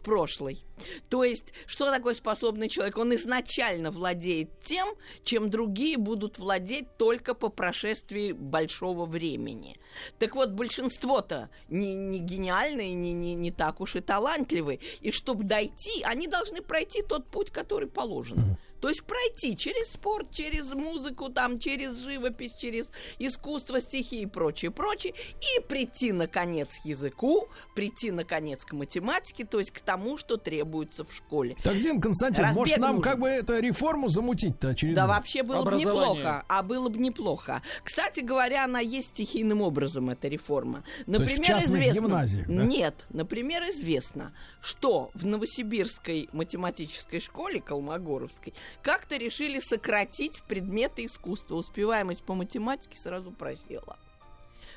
В 0.00 0.02
прошлой. 0.02 0.64
То 1.10 1.24
есть, 1.24 1.52
что 1.66 1.90
такое 1.90 2.14
способный 2.14 2.70
человек? 2.70 2.96
Он 2.96 3.14
изначально 3.14 3.90
владеет 3.90 4.60
тем, 4.60 4.88
чем 5.22 5.50
другие 5.50 5.98
будут 5.98 6.38
владеть 6.38 6.96
только 6.96 7.34
по 7.34 7.50
прошествии 7.50 8.32
большого 8.32 9.04
времени. 9.04 9.76
Так 10.18 10.36
вот, 10.36 10.52
большинство-то 10.52 11.50
не, 11.68 11.94
не 11.94 12.18
гениальные, 12.18 12.94
не, 12.94 13.12
не, 13.12 13.34
не 13.34 13.50
так 13.50 13.82
уж 13.82 13.96
и 13.96 14.00
талантливые. 14.00 14.80
И 15.02 15.12
чтобы 15.12 15.44
дойти, 15.44 16.02
они 16.02 16.26
должны 16.26 16.62
пройти 16.62 17.02
тот 17.02 17.26
путь, 17.26 17.50
который 17.50 17.88
положен. 17.88 18.56
То 18.80 18.88
есть 18.88 19.04
пройти 19.04 19.56
через 19.56 19.92
спорт, 19.92 20.30
через 20.30 20.72
музыку, 20.74 21.28
там, 21.28 21.58
через 21.58 21.98
живопись, 21.98 22.54
через 22.54 22.90
искусство, 23.18 23.80
стихи 23.80 24.22
и 24.22 24.26
прочее, 24.26 24.70
прочее, 24.70 25.14
и 25.56 25.60
прийти, 25.60 26.12
наконец, 26.12 26.78
к 26.82 26.86
языку, 26.86 27.48
прийти, 27.74 28.10
наконец, 28.10 28.64
к 28.64 28.72
математике, 28.72 29.44
то 29.44 29.58
есть 29.58 29.70
к 29.70 29.80
тому, 29.80 30.16
что 30.16 30.36
требуется 30.36 31.04
в 31.04 31.14
школе. 31.14 31.56
Так, 31.62 31.74
Дин 31.74 32.00
Константин, 32.00 32.44
Разбег 32.44 32.56
может 32.58 32.78
нам 32.78 32.96
нужен. 32.96 33.02
как 33.02 33.20
бы 33.20 33.28
это 33.28 33.60
реформу 33.60 34.08
замутить-то 34.08 34.68
Да 34.68 34.70
очередную? 34.70 35.08
вообще 35.08 35.42
было 35.42 35.62
бы 35.62 35.76
неплохо. 35.76 36.44
А 36.48 36.62
было 36.62 36.88
бы 36.88 36.98
неплохо. 36.98 37.62
Кстати 37.84 38.20
говоря, 38.20 38.64
она 38.64 38.80
есть 38.80 39.08
стихийным 39.08 39.60
образом, 39.60 40.10
эта 40.10 40.28
реформа. 40.28 40.84
Например, 41.06 41.56
есть 41.56 41.68
в 41.68 41.70
известно... 41.72 42.00
гимназиях, 42.00 42.46
да? 42.46 42.64
Нет. 42.64 43.06
Например, 43.10 43.62
известно, 43.70 44.32
что 44.60 45.10
в 45.14 45.26
Новосибирской 45.26 46.28
математической 46.32 47.20
школе 47.20 47.60
Колмогоровской 47.60 48.54
как-то 48.82 49.16
решили 49.16 49.58
сократить 49.60 50.42
предметы 50.44 51.04
искусства. 51.04 51.56
Успеваемость 51.56 52.22
по 52.24 52.34
математике 52.34 52.98
сразу 52.98 53.30
просела. 53.30 53.98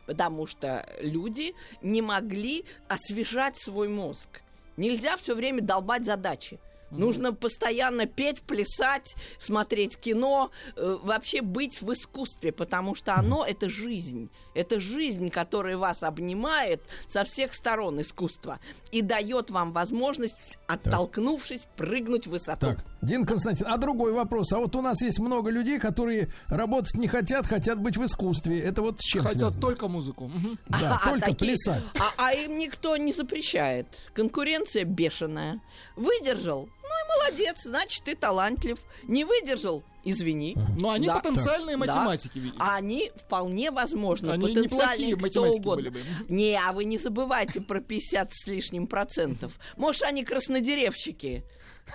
Потому 0.05 0.47
что 0.47 0.87
люди 0.99 1.55
не 1.81 2.01
могли 2.01 2.65
освежать 2.87 3.57
свой 3.57 3.87
мозг. 3.87 4.41
Нельзя 4.75 5.17
все 5.17 5.35
время 5.35 5.61
долбать 5.61 6.03
задачи. 6.03 6.59
Нужно 6.93 7.33
постоянно 7.33 8.05
петь, 8.05 8.43
плясать, 8.43 9.15
смотреть 9.39 9.97
кино, 9.97 10.51
э, 10.75 10.97
вообще 11.01 11.41
быть 11.41 11.81
в 11.81 11.91
искусстве, 11.91 12.51
потому 12.51 12.93
что 12.93 13.15
оно 13.15 13.45
это 13.45 13.67
жизнь. 13.67 14.29
Это 14.53 14.79
жизнь, 14.79 15.29
которая 15.29 15.77
вас 15.77 16.03
обнимает 16.03 16.81
со 17.07 17.23
всех 17.23 17.53
сторон 17.55 17.99
искусства 18.01 18.59
и 18.91 19.01
дает 19.01 19.49
вам 19.49 19.71
возможность, 19.71 20.59
оттолкнувшись, 20.67 21.67
прыгнуть 21.75 22.27
в 22.27 22.31
высоту. 22.31 22.67
Так, 22.67 22.85
Дин 23.03 23.25
Константин, 23.25 23.67
а 23.69 23.77
другой 23.77 24.13
вопрос. 24.13 24.51
А 24.53 24.59
вот 24.59 24.75
у 24.75 24.81
нас 24.81 25.01
есть 25.01 25.19
много 25.19 25.49
людей, 25.49 25.77
которые 25.79 26.29
работать 26.47 26.95
не 26.95 27.07
хотят, 27.07 27.45
хотят 27.45 27.79
быть 27.79 27.97
в 27.97 28.05
искусстве. 28.05 28.59
Это 28.59 28.81
вот 28.81 28.99
с 29.01 29.03
чем 29.03 29.23
Хотят 29.23 29.39
связано? 29.39 29.61
только 29.61 29.87
музыку. 29.87 30.31
Да, 30.69 30.99
А, 31.03 31.09
только 31.09 31.31
такие- 31.31 31.55
плясать. 31.57 31.83
А, 31.99 32.13
а 32.17 32.33
им 32.33 32.57
никто 32.57 32.95
не 32.97 33.11
запрещает. 33.11 33.87
Конкуренция 34.13 34.85
бешеная. 34.85 35.59
Выдержал? 35.95 36.67
Ну 36.81 36.89
и 36.89 37.19
молодец, 37.31 37.63
значит, 37.63 38.03
ты 38.03 38.15
талантлив. 38.15 38.77
Не 39.03 39.25
выдержал? 39.25 39.83
Извини. 40.05 40.55
Но 40.79 40.91
они 40.91 41.07
Да. 41.07 41.19
потенциальные 41.19 41.77
Да. 41.77 41.85
математики. 41.85 42.37
видимо. 42.37 42.55
А 42.59 42.75
Они 42.75 43.11
вполне 43.15 43.71
возможно, 43.71 44.33
Они 44.33 44.47
потенциальные 44.47 45.15
кто 45.15 45.21
математики 45.23 45.59
угодно. 45.61 45.75
были 45.75 45.89
бы. 45.89 46.01
Не, 46.29 46.57
а 46.57 46.73
вы 46.73 46.83
не 46.85 46.97
забывайте 46.97 47.61
про 47.61 47.79
50 47.79 48.29
с 48.33 48.47
лишним 48.47 48.87
процентов. 48.87 49.53
Может, 49.77 50.03
они 50.03 50.23
краснодеревщики. 50.25 51.43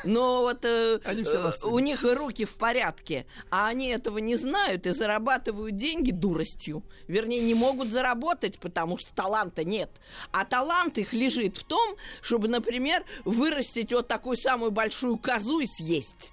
Но 0.04 0.42
вот 0.42 0.64
э, 0.64 1.00
э, 1.02 1.50
у 1.64 1.78
них 1.78 2.02
руки 2.02 2.44
в 2.44 2.54
порядке, 2.54 3.26
а 3.50 3.68
они 3.68 3.88
этого 3.88 4.18
не 4.18 4.36
знают 4.36 4.86
и 4.86 4.90
зарабатывают 4.90 5.76
деньги 5.76 6.10
дуростью. 6.10 6.82
Вернее, 7.08 7.40
не 7.40 7.54
могут 7.54 7.90
заработать, 7.90 8.58
потому 8.58 8.96
что 8.96 9.14
таланта 9.14 9.64
нет. 9.64 9.90
А 10.30 10.44
талант 10.44 10.98
их 10.98 11.12
лежит 11.12 11.56
в 11.56 11.64
том, 11.64 11.96
чтобы, 12.20 12.48
например, 12.48 13.04
вырастить 13.24 13.92
вот 13.92 14.08
такую 14.08 14.36
самую 14.36 14.70
большую 14.70 15.16
козу 15.16 15.60
и 15.60 15.66
съесть. 15.66 16.32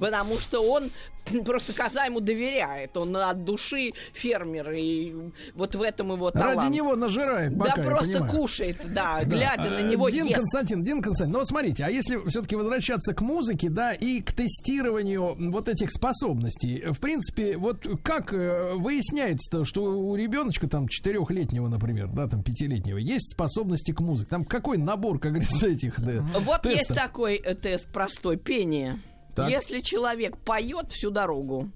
Потому 0.00 0.38
что 0.38 0.60
он 0.60 0.90
просто 1.44 1.72
коза 1.72 2.04
ему 2.04 2.20
доверяет. 2.20 2.96
Он 2.96 3.16
от 3.16 3.44
души 3.44 3.92
фермер. 4.12 4.70
И 4.72 5.14
вот 5.54 5.74
в 5.74 5.82
этом 5.82 6.12
его 6.12 6.30
талант. 6.30 6.56
Ради 6.58 6.72
него 6.72 6.94
нажирает, 6.96 7.56
Да 7.56 7.64
пока, 7.66 7.82
я 7.82 7.88
просто 7.88 8.12
понимаю. 8.12 8.30
кушает, 8.32 8.76
да, 8.92 9.18
Да. 9.20 9.24
глядя 9.24 9.70
на 9.70 9.78
А, 9.78 9.82
него 9.82 10.08
Дин 10.10 10.26
ест. 10.26 10.36
Константин, 10.36 10.82
Дин 10.84 11.02
Константин, 11.02 11.32
ну 11.32 11.38
вот 11.40 11.48
смотрите, 11.48 11.84
а 11.84 11.90
если 11.90 12.16
все-таки 12.28 12.56
возвращаться 12.56 13.14
к 13.14 13.20
музыке, 13.20 13.68
да, 13.68 13.92
и 13.92 14.20
к 14.20 14.32
тестированию 14.32 15.34
вот 15.50 15.68
этих 15.68 15.90
способностей, 15.90 16.84
в 16.92 17.00
принципе, 17.00 17.56
вот 17.56 17.86
как 18.02 18.32
э, 18.32 18.72
выясняется-то, 18.74 19.64
что 19.64 19.84
у 19.84 20.14
ребеночка 20.16 20.68
там 20.68 20.88
четырехлетнего, 20.88 21.68
например, 21.68 22.08
да, 22.08 22.26
там 22.28 22.42
пятилетнего, 22.42 22.98
есть 22.98 23.32
способности 23.32 23.92
к 23.92 24.00
музыке? 24.00 24.30
Там 24.30 24.44
какой 24.44 24.78
набор, 24.78 25.18
как 25.18 25.32
говорится, 25.32 25.66
этих 25.66 26.00
да, 26.00 26.20
Вот 26.40 26.64
есть 26.66 26.88
тестов? 26.88 26.96
такой 26.96 27.36
э, 27.36 27.54
тест 27.54 27.86
простой, 27.92 28.36
пение. 28.36 29.00
Так. 29.34 29.50
Если 29.50 29.80
человек 29.80 30.36
поет 30.38 30.92
всю 30.92 31.10
дорогу, 31.10 31.70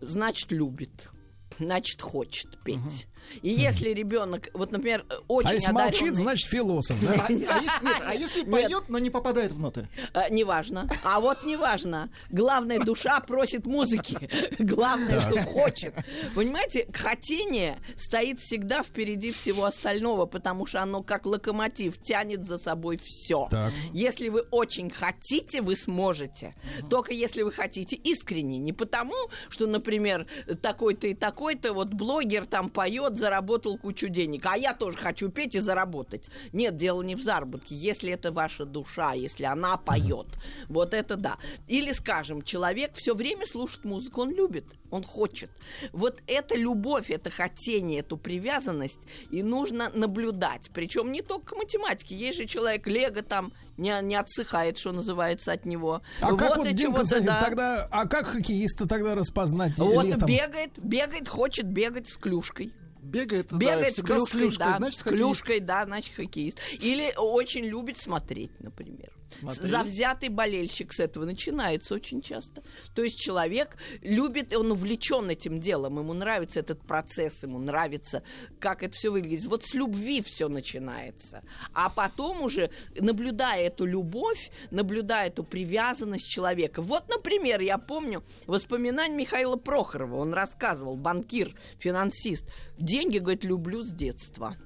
значит 0.00 0.50
любит, 0.50 1.10
значит 1.58 2.02
хочет 2.02 2.62
петь. 2.64 3.06
И 3.42 3.50
если 3.50 3.90
ребенок, 3.90 4.48
вот, 4.54 4.72
например, 4.72 5.04
э, 5.08 5.14
очень 5.28 5.50
А 5.50 5.54
если 5.54 5.72
молчит, 5.72 6.12
одаренный- 6.12 6.16
значит 6.16 6.48
философ, 6.48 6.96
да? 7.00 7.14
А, 7.26 7.26
а 7.26 7.32
если, 7.32 7.84
нет, 7.84 8.02
а 8.06 8.14
если 8.14 8.40
Нет. 8.40 8.50
поет, 8.50 8.84
но 8.88 8.98
не 8.98 9.10
попадает 9.10 9.52
в 9.52 9.58
ноты? 9.58 9.88
А, 10.14 10.28
неважно. 10.28 10.88
А 11.04 11.20
вот 11.20 11.44
неважно. 11.44 12.10
Главное, 12.30 12.78
душа 12.78 13.20
просит 13.20 13.66
музыки. 13.66 14.28
Главное, 14.58 15.20
что 15.20 15.42
хочет. 15.42 15.94
Понимаете, 16.34 16.88
хотение 16.92 17.78
стоит 17.96 18.40
всегда 18.40 18.82
впереди 18.82 19.32
всего 19.32 19.64
остального, 19.64 20.26
потому 20.26 20.66
что 20.66 20.82
оно 20.82 21.02
как 21.02 21.26
локомотив 21.26 22.00
тянет 22.02 22.44
за 22.44 22.58
собой 22.58 22.98
все. 23.02 23.48
Так. 23.50 23.72
Если 23.92 24.28
вы 24.28 24.42
очень 24.50 24.90
хотите, 24.90 25.62
вы 25.62 25.76
сможете. 25.76 26.54
Только 26.90 27.12
если 27.12 27.42
вы 27.42 27.52
хотите 27.52 27.96
искренне. 27.96 28.58
Не 28.58 28.72
потому, 28.72 29.14
что, 29.48 29.66
например, 29.66 30.26
такой-то 30.62 31.06
и 31.06 31.14
такой-то 31.14 31.72
вот 31.72 31.88
блогер 31.88 32.46
там 32.46 32.68
поет, 32.68 33.15
заработал 33.16 33.78
кучу 33.78 34.08
денег. 34.08 34.46
А 34.46 34.56
я 34.56 34.74
тоже 34.74 34.96
хочу 34.98 35.28
петь 35.28 35.54
и 35.54 35.60
заработать. 35.60 36.28
Нет, 36.52 36.76
дело 36.76 37.02
не 37.02 37.14
в 37.14 37.22
заработке. 37.22 37.74
Если 37.74 38.12
это 38.12 38.32
ваша 38.32 38.64
душа, 38.64 39.12
если 39.12 39.44
она 39.44 39.76
поет, 39.76 40.26
вот 40.68 40.94
это 40.94 41.16
да. 41.16 41.38
Или, 41.66 41.92
скажем, 41.92 42.42
человек 42.42 42.92
все 42.94 43.14
время 43.14 43.46
слушает 43.46 43.84
музыку, 43.84 44.22
он 44.22 44.30
любит, 44.30 44.64
он 44.90 45.02
хочет. 45.02 45.50
Вот 45.92 46.22
эта 46.26 46.56
любовь, 46.56 47.10
это 47.10 47.30
хотение, 47.30 48.00
эту 48.00 48.16
привязанность, 48.16 49.00
и 49.30 49.42
нужно 49.42 49.90
наблюдать. 49.90 50.70
Причем 50.72 51.12
не 51.12 51.22
только 51.22 51.54
к 51.54 51.56
математике. 51.56 52.16
Есть 52.16 52.38
же 52.38 52.46
человек, 52.46 52.86
Лего 52.86 53.22
там 53.22 53.52
не, 53.76 53.94
не 54.02 54.14
отсыхает, 54.14 54.78
что 54.78 54.92
называется, 54.92 55.52
от 55.52 55.66
него. 55.66 56.02
А 56.20 56.34
как 56.34 56.56
Вот 56.56 56.58
вот, 56.58 56.66
и 56.66 56.72
Дин 56.72 56.86
чего-то, 56.86 56.98
Константин, 56.98 57.26
да. 57.26 57.40
тогда, 57.40 57.88
а 57.90 58.06
как 58.06 58.26
хоккеиста 58.28 58.88
тогда 58.88 59.14
распознать 59.14 59.76
Вот 59.78 60.04
летом? 60.04 60.28
бегает, 60.28 60.72
бегает, 60.78 61.28
хочет 61.28 61.66
бегать 61.66 62.08
с 62.08 62.16
клюшкой. 62.16 62.72
Бегает, 63.06 63.48
да, 63.50 63.56
Бегает 63.56 63.92
с 63.92 63.94
всегда 63.94 64.16
клюшкой, 64.24 64.66
да. 64.66 64.76
значит, 64.76 65.02
клюшкой, 65.02 65.60
да, 65.60 65.84
значит, 65.84 66.14
хоккеист. 66.14 66.58
Или 66.80 67.14
очень 67.16 67.64
любит 67.64 67.98
смотреть, 67.98 68.60
например. 68.60 69.12
Смотреть. 69.28 69.70
Завзятый 69.70 70.28
болельщик 70.28 70.92
с 70.92 71.00
этого 71.00 71.24
начинается 71.24 71.94
очень 71.94 72.22
часто. 72.22 72.62
То 72.94 73.02
есть 73.02 73.18
человек 73.18 73.76
любит, 74.02 74.54
он 74.54 74.70
увлечен 74.70 75.28
этим 75.30 75.60
делом, 75.60 75.98
ему 75.98 76.12
нравится 76.12 76.60
этот 76.60 76.80
процесс, 76.80 77.42
ему 77.42 77.58
нравится, 77.58 78.22
как 78.60 78.82
это 78.82 78.94
все 78.94 79.10
выглядит. 79.10 79.46
Вот 79.46 79.64
с 79.64 79.74
любви 79.74 80.22
все 80.22 80.48
начинается. 80.48 81.42
А 81.72 81.90
потом 81.90 82.42
уже, 82.42 82.70
наблюдая 82.98 83.66
эту 83.66 83.84
любовь, 83.84 84.50
наблюдая 84.70 85.28
эту 85.28 85.44
привязанность 85.44 86.28
человека. 86.28 86.82
Вот, 86.82 87.08
например, 87.08 87.60
я 87.60 87.78
помню 87.78 88.22
воспоминания 88.46 89.16
Михаила 89.16 89.56
Прохорова. 89.56 90.16
Он 90.16 90.32
рассказывал, 90.34 90.96
банкир, 90.96 91.54
финансист. 91.78 92.52
Деньги, 92.78 93.18
говорит, 93.18 93.44
люблю 93.44 93.82
с 93.82 93.92
детства. 93.92 94.56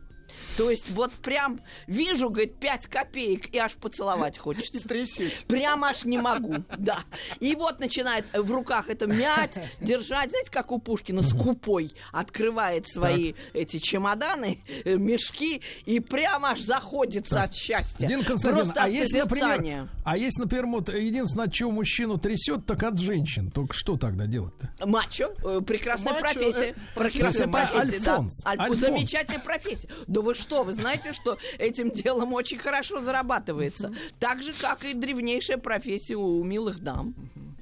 То 0.56 0.70
есть 0.70 0.90
вот 0.90 1.12
прям 1.12 1.60
вижу, 1.86 2.30
говорит, 2.30 2.56
5 2.58 2.86
копеек, 2.86 3.54
и 3.54 3.58
аж 3.58 3.74
поцеловать 3.74 4.38
хочется. 4.38 4.86
трясете. 4.88 5.44
Прям 5.46 5.84
аж 5.84 6.04
не 6.04 6.18
могу, 6.18 6.56
да. 6.76 6.98
И 7.40 7.54
вот 7.54 7.80
начинает 7.80 8.24
в 8.32 8.50
руках 8.50 8.88
это 8.88 9.06
мять, 9.06 9.58
держать, 9.80 10.30
знаете, 10.30 10.50
как 10.50 10.72
у 10.72 10.78
Пушкина, 10.78 11.22
скупой 11.22 11.92
открывает 12.12 12.88
свои 12.88 13.34
эти 13.52 13.78
чемоданы, 13.78 14.60
э, 14.84 14.96
мешки, 14.96 15.62
и 15.86 16.00
прям 16.00 16.44
аж 16.44 16.60
заходится 16.60 17.42
от 17.42 17.54
счастья. 17.54 18.06
Дин 18.06 18.24
Константин, 18.24 18.64
Просто 18.64 18.82
а 18.82 18.88
если, 18.88 19.18
например, 19.20 19.88
а 20.04 20.16
если, 20.16 20.40
например, 20.40 20.66
вот 20.66 20.88
единственное, 20.88 21.46
от 21.46 21.52
чего 21.52 21.70
мужчину 21.70 22.18
трясет, 22.18 22.66
так 22.66 22.82
от 22.82 22.98
женщин. 22.98 23.50
Только 23.50 23.74
что 23.74 23.96
тогда 23.96 24.26
делать-то? 24.26 24.86
Мачо, 24.86 25.32
э, 25.44 25.60
прекрасная 25.66 26.14
Мачо, 26.14 26.22
профессия. 26.34 26.74
э, 26.94 26.98
прекрасная 26.98 27.48
профессия, 27.48 28.00
да. 28.00 28.12
Альфонс, 28.12 28.46
Аль- 28.46 28.58
Альфонс. 28.60 28.80
Замечательная 28.80 29.40
профессия. 29.40 29.88
Да 30.06 30.20
вы 30.30 30.34
что, 30.34 30.62
вы 30.62 30.72
знаете, 30.72 31.12
что 31.12 31.38
этим 31.58 31.90
делом 31.90 32.32
очень 32.32 32.58
хорошо 32.58 33.00
зарабатывается. 33.00 33.92
Так 34.20 34.42
же, 34.42 34.52
как 34.52 34.84
и 34.84 34.94
древнейшая 34.94 35.58
профессия 35.58 36.14
у 36.16 36.42
милых 36.44 36.80
дам. 36.80 37.14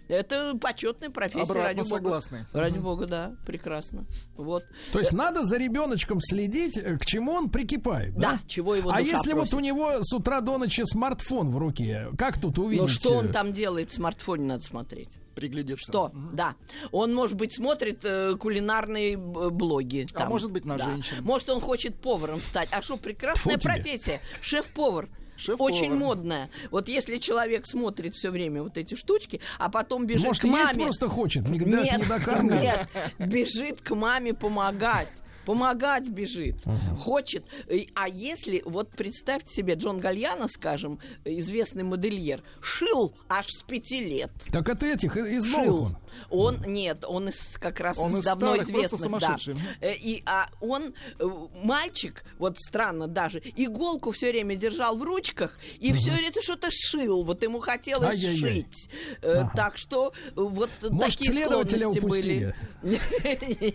Это 0.09 0.57
почетная 0.59 1.11
профессия, 1.11 1.43
Обратно 1.43 1.63
ради 1.65 1.79
бога. 1.81 1.89
согласны. 1.91 2.47
Ради 2.53 2.79
бога, 2.79 3.07
да, 3.07 3.37
прекрасно. 3.47 4.07
Вот. 4.37 4.65
То 4.93 5.01
есть 5.01 5.13
надо 5.13 5.45
за 5.45 5.59
ребеночком 5.59 6.21
следить, 6.23 6.79
э, 6.79 6.97
к 6.97 7.05
чему 7.05 7.33
он 7.33 7.51
прикипает, 7.51 8.15
да? 8.15 8.33
Да, 8.33 8.41
чего 8.47 8.75
его 8.75 8.91
А 8.91 9.03
если 9.03 9.35
вот 9.35 9.51
просит. 9.51 9.55
у 9.55 9.61
него 9.61 9.93
с 10.01 10.11
утра 10.15 10.41
до 10.41 10.57
ночи 10.57 10.83
смартфон 10.87 11.51
в 11.51 11.59
руке, 11.59 12.09
как 12.17 12.41
тут 12.41 12.59
увидеть? 12.59 12.81
Ну 12.83 12.89
что 12.89 13.17
он 13.19 13.27
э, 13.27 13.33
там 13.33 13.53
делает 13.53 13.91
в 13.91 13.95
смартфоне, 13.95 14.47
надо 14.47 14.65
смотреть. 14.65 15.11
Приглядеться. 15.39 15.85
Что? 15.91 16.11
Да. 16.33 16.55
Он, 16.91 17.15
может 17.15 17.37
быть, 17.37 17.55
смотрит 17.55 18.01
э, 18.05 18.35
кулинарные 18.37 19.17
б- 19.17 19.51
блоги. 19.51 20.07
А 20.15 20.19
там. 20.19 20.29
может 20.29 20.51
быть, 20.51 20.65
на 20.65 20.77
Да. 20.77 20.87
женщин. 20.87 21.23
Может, 21.23 21.49
он 21.51 21.61
хочет 21.61 21.95
поваром 21.97 22.41
стать. 22.41 22.69
А 22.73 22.83
что, 22.83 22.97
прекрасная 22.97 23.55
Фу 23.55 23.61
тебе. 23.61 23.73
профессия. 23.75 24.21
Шеф-повар. 24.43 25.09
Шеф-повар. 25.37 25.73
Очень 25.73 25.95
модная. 25.95 26.51
Вот 26.73 26.89
если 26.89 27.19
человек 27.19 27.67
смотрит 27.67 28.15
все 28.15 28.31
время 28.31 28.63
вот 28.65 28.77
эти 28.77 28.97
штучки, 28.97 29.41
а 29.59 29.69
потом 29.69 30.07
бежит 30.07 30.27
Может, 30.27 30.43
к 30.43 30.47
маме... 30.47 30.63
есть 30.65 30.75
просто 30.81 31.09
хочет, 31.09 31.47
не, 31.49 31.61
да- 31.61 31.83
нет, 31.85 31.99
не 31.99 32.07
докармливает. 32.07 32.89
нет, 33.19 33.29
бежит 33.31 33.81
к 33.81 33.95
маме 33.95 34.35
помогать. 34.35 35.23
Помогать 35.49 36.11
бежит, 36.11 36.57
хочет. 36.99 37.43
И- 37.71 37.89
А 37.95 38.07
если, 38.07 38.61
вот 38.67 38.91
представьте 38.91 39.55
себе, 39.55 39.77
Джон 39.77 39.97
Гальяно, 39.99 40.47
скажем, 40.47 41.01
известный 41.25 41.85
модельер, 41.85 42.43
шил 42.61 43.15
аж 43.31 43.47
с 43.49 43.63
пяти 43.63 44.05
лет. 44.05 44.31
Так 44.53 44.69
это 44.69 44.85
этих, 44.85 45.17
из 45.17 45.45
Шил. 45.47 45.59
новых 45.65 45.83
он. 45.87 45.97
Он, 46.31 46.63
нет, 46.67 47.05
он 47.07 47.29
из 47.29 47.57
как 47.59 47.81
раз 47.81 47.99
Он 47.99 48.17
из 48.19 48.25
давно 48.25 48.55
старых, 48.55 48.69
известных, 48.69 49.21
да. 49.21 49.37
Э, 49.81 49.95
И 49.95 50.23
а 50.27 50.49
он 50.61 50.95
э, 51.19 51.25
мальчик, 51.63 52.25
вот 52.39 52.59
странно 52.59 53.07
даже, 53.07 53.43
иголку 53.57 54.11
все 54.13 54.31
время 54.31 54.57
держал 54.57 54.97
в 54.97 55.03
ручках 55.03 55.59
и 55.79 55.93
все 55.93 56.13
это 56.13 56.43
что-то 56.43 56.69
шил. 56.71 57.25
Вот 57.25 57.43
ему 57.43 57.61
хотелось 57.61 58.11
Ай-яй-яй. 58.11 58.55
шить. 58.55 58.91
Э, 59.23 59.45
Так 59.55 59.77
что 59.77 60.13
вот 60.35 60.71
Может, 60.91 61.19
такие 61.19 61.33
следователя 61.33 61.89
упустили? 61.89 62.55
были. 62.83 63.75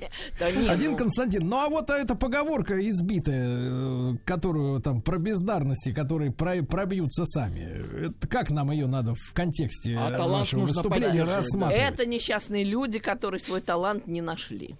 Один 0.70 0.92
ну, 0.92 0.98
Константин, 0.98 1.48
ну 1.48 1.58
а 1.58 1.70
вот 1.70 1.90
эта 1.90 2.16
поговорка 2.16 2.80
избитая, 2.90 4.18
которую 4.26 4.82
там 4.82 5.02
про 5.02 5.18
бездарности, 5.18 5.94
которые 5.94 6.32
про- 6.32 6.64
пробьются 6.64 7.26
сами, 7.26 8.08
это 8.08 8.28
как 8.28 8.50
нам 8.50 8.72
ее 8.72 8.88
надо 8.88 9.16
в 9.16 9.34
контексте 9.34 9.96
А 9.98 10.10
нашего 10.28 10.62
выступления 10.62 11.24
рассматривать? 11.24 11.94
Это 11.94 12.06
несчастные 12.34 12.64
люди, 12.64 13.00
которые 13.00 13.40
свой 13.40 13.62
талант 13.62 14.08
не 14.08 14.22
нашли. 14.22 14.76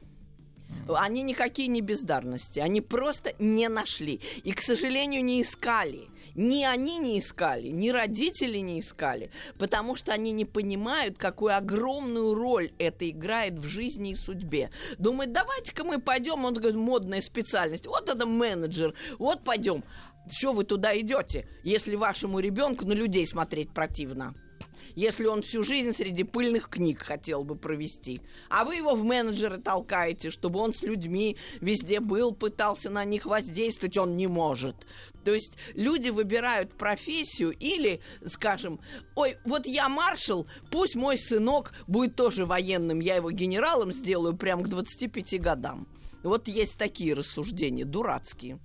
Они 0.90 1.22
никакие 1.22 1.68
не 1.68 1.82
бездарности, 1.82 2.60
они 2.60 2.82
просто 2.82 3.34
не 3.38 3.70
нашли. 3.70 4.20
И, 4.44 4.54
к 4.54 4.62
сожалению, 4.62 5.24
не 5.24 5.42
искали. 5.42 6.10
Ни 6.36 6.64
они 6.64 6.98
не 6.98 7.20
искали, 7.20 7.68
ни 7.68 7.90
родители 7.90 8.58
не 8.58 8.80
искали, 8.80 9.30
потому 9.60 9.96
что 9.96 10.14
они 10.14 10.32
не 10.32 10.46
понимают, 10.46 11.16
какую 11.16 11.56
огромную 11.56 12.34
роль 12.34 12.72
это 12.80 13.08
играет 13.08 13.60
в 13.60 13.68
жизни 13.68 14.14
и 14.14 14.16
судьбе. 14.16 14.72
Думают, 14.98 15.32
давайте-ка 15.32 15.84
мы 15.84 16.02
пойдем, 16.02 16.44
он 16.44 16.56
говорит, 16.56 16.76
модная 16.76 17.22
специальность, 17.22 17.86
вот 17.86 18.10
это 18.10 18.26
менеджер, 18.26 18.96
вот 19.20 19.44
пойдем. 19.44 19.84
Что 20.28 20.54
вы 20.54 20.64
туда 20.64 21.00
идете, 21.00 21.48
если 21.64 21.96
вашему 21.96 22.40
ребенку 22.40 22.86
на 22.86 22.94
людей 22.94 23.28
смотреть 23.28 23.72
противно? 23.72 24.34
Если 24.96 25.26
он 25.26 25.42
всю 25.42 25.64
жизнь 25.64 25.92
среди 25.92 26.24
пыльных 26.24 26.70
книг 26.70 27.02
хотел 27.02 27.44
бы 27.44 27.56
провести. 27.56 28.22
А 28.50 28.66
вы 28.66 28.76
его 28.76 28.96
в 28.96 29.04
менеджеры 29.04 29.58
толкаете, 29.58 30.30
чтобы 30.30 30.60
он 30.60 30.74
с 30.74 30.84
людьми 30.84 31.38
везде 31.62 32.00
был, 32.00 32.34
пытался 32.34 32.90
на 32.90 33.04
них 33.06 33.26
воздействовать, 33.26 33.98
он 33.98 34.18
не 34.18 34.28
может. 34.28 34.76
То 35.24 35.34
есть 35.34 35.54
люди 35.74 36.10
выбирают 36.10 36.74
профессию 36.74 37.52
или, 37.52 38.02
скажем, 38.26 38.80
ой, 39.16 39.38
вот 39.46 39.66
я 39.66 39.88
маршал, 39.90 40.48
пусть 40.70 40.96
мой 40.96 41.18
сынок 41.18 41.74
будет 41.88 42.16
тоже 42.16 42.46
военным, 42.46 43.00
я 43.00 43.16
его 43.16 43.32
генералом 43.32 43.92
сделаю 43.92 44.36
прям 44.36 44.64
к 44.64 44.68
25 44.68 45.42
годам. 45.42 45.88
Вот 46.24 46.48
есть 46.48 46.78
такие 46.78 47.14
рассуждения, 47.14 47.86
дурацкие. 47.86 48.60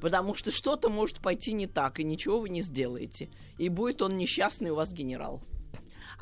Потому 0.00 0.34
что 0.34 0.50
что-то 0.50 0.88
может 0.88 1.20
пойти 1.20 1.52
не 1.52 1.68
так, 1.68 2.00
и 2.00 2.04
ничего 2.04 2.40
вы 2.40 2.48
не 2.48 2.60
сделаете. 2.60 3.30
И 3.56 3.68
будет 3.68 4.02
он 4.02 4.16
несчастный 4.16 4.70
у 4.70 4.74
вас 4.74 4.92
генерал. 4.92 5.42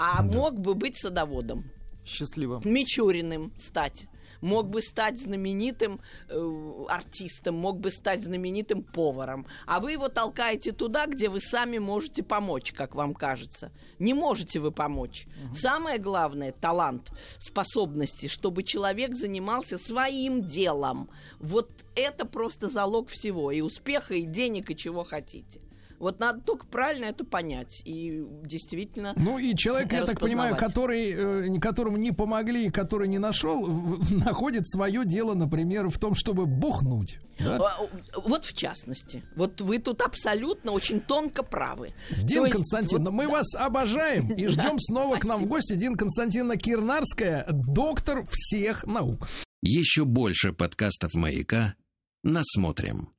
А 0.02 0.22
мог 0.22 0.58
бы 0.58 0.74
быть 0.74 0.96
садоводом, 0.96 1.70
Счастливо. 2.06 2.62
Мичуриным 2.64 3.52
стать. 3.54 4.06
Мог 4.40 4.70
бы 4.70 4.80
стать 4.80 5.20
знаменитым 5.20 6.00
э, 6.30 6.84
артистом, 6.88 7.56
мог 7.56 7.78
бы 7.78 7.90
стать 7.90 8.22
знаменитым 8.22 8.82
поваром. 8.82 9.46
А 9.66 9.78
вы 9.78 9.92
его 9.92 10.08
толкаете 10.08 10.72
туда, 10.72 11.04
где 11.04 11.28
вы 11.28 11.42
сами 11.42 11.76
можете 11.76 12.22
помочь, 12.22 12.72
как 12.72 12.94
вам 12.94 13.12
кажется. 13.12 13.70
Не 13.98 14.14
можете 14.14 14.58
вы 14.58 14.72
помочь. 14.72 15.26
Самое 15.54 15.98
главное 15.98 16.52
талант, 16.52 17.12
способности, 17.38 18.28
чтобы 18.28 18.62
человек 18.62 19.14
занимался 19.14 19.76
своим 19.76 20.46
делом. 20.46 21.10
Вот 21.38 21.68
это 21.94 22.24
просто 22.24 22.68
залог 22.68 23.10
всего. 23.10 23.50
И 23.50 23.60
успеха, 23.60 24.14
и 24.14 24.24
денег, 24.24 24.70
и 24.70 24.76
чего 24.76 25.04
хотите. 25.04 25.60
Вот 26.00 26.18
надо 26.18 26.40
только 26.40 26.66
правильно 26.66 27.04
это 27.04 27.24
понять. 27.24 27.82
И 27.84 28.24
действительно... 28.42 29.12
Ну 29.16 29.38
и 29.38 29.54
человек, 29.54 29.92
я 29.92 30.06
так 30.06 30.18
понимаю, 30.18 30.56
который, 30.56 31.10
э, 31.12 31.58
которому 31.60 31.98
не 31.98 32.10
помогли, 32.10 32.70
который 32.70 33.06
не 33.06 33.18
нашел, 33.18 33.66
находит 34.10 34.66
свое 34.66 35.04
дело, 35.04 35.34
например, 35.34 35.90
в 35.90 35.98
том, 35.98 36.14
чтобы 36.14 36.46
бухнуть. 36.46 37.18
да? 37.38 37.56
А, 37.56 38.20
Вот 38.24 38.46
в 38.46 38.54
частности. 38.54 39.22
Вот 39.36 39.60
вы 39.60 39.78
тут 39.78 40.00
абсолютно 40.00 40.72
очень 40.72 41.00
тонко 41.00 41.42
правы. 41.42 41.92
Дин 42.22 42.38
То 42.38 42.46
есть, 42.46 42.56
Константин, 42.56 43.04
вот, 43.04 43.12
мы 43.12 43.24
да. 43.24 43.32
вас 43.32 43.54
обожаем 43.54 44.32
и 44.32 44.46
ждем 44.46 44.80
снова 44.80 45.16
к 45.16 45.24
нам 45.24 45.36
в 45.36 45.40
спасибо. 45.40 45.54
гости. 45.54 45.74
Дин 45.74 45.96
Константиновна 45.96 46.56
Кирнарская, 46.56 47.44
доктор 47.50 48.26
всех 48.30 48.86
наук. 48.86 49.28
Еще 49.60 50.06
больше 50.06 50.54
подкастов 50.54 51.12
«Маяка» 51.14 51.74
насмотрим. 52.22 53.08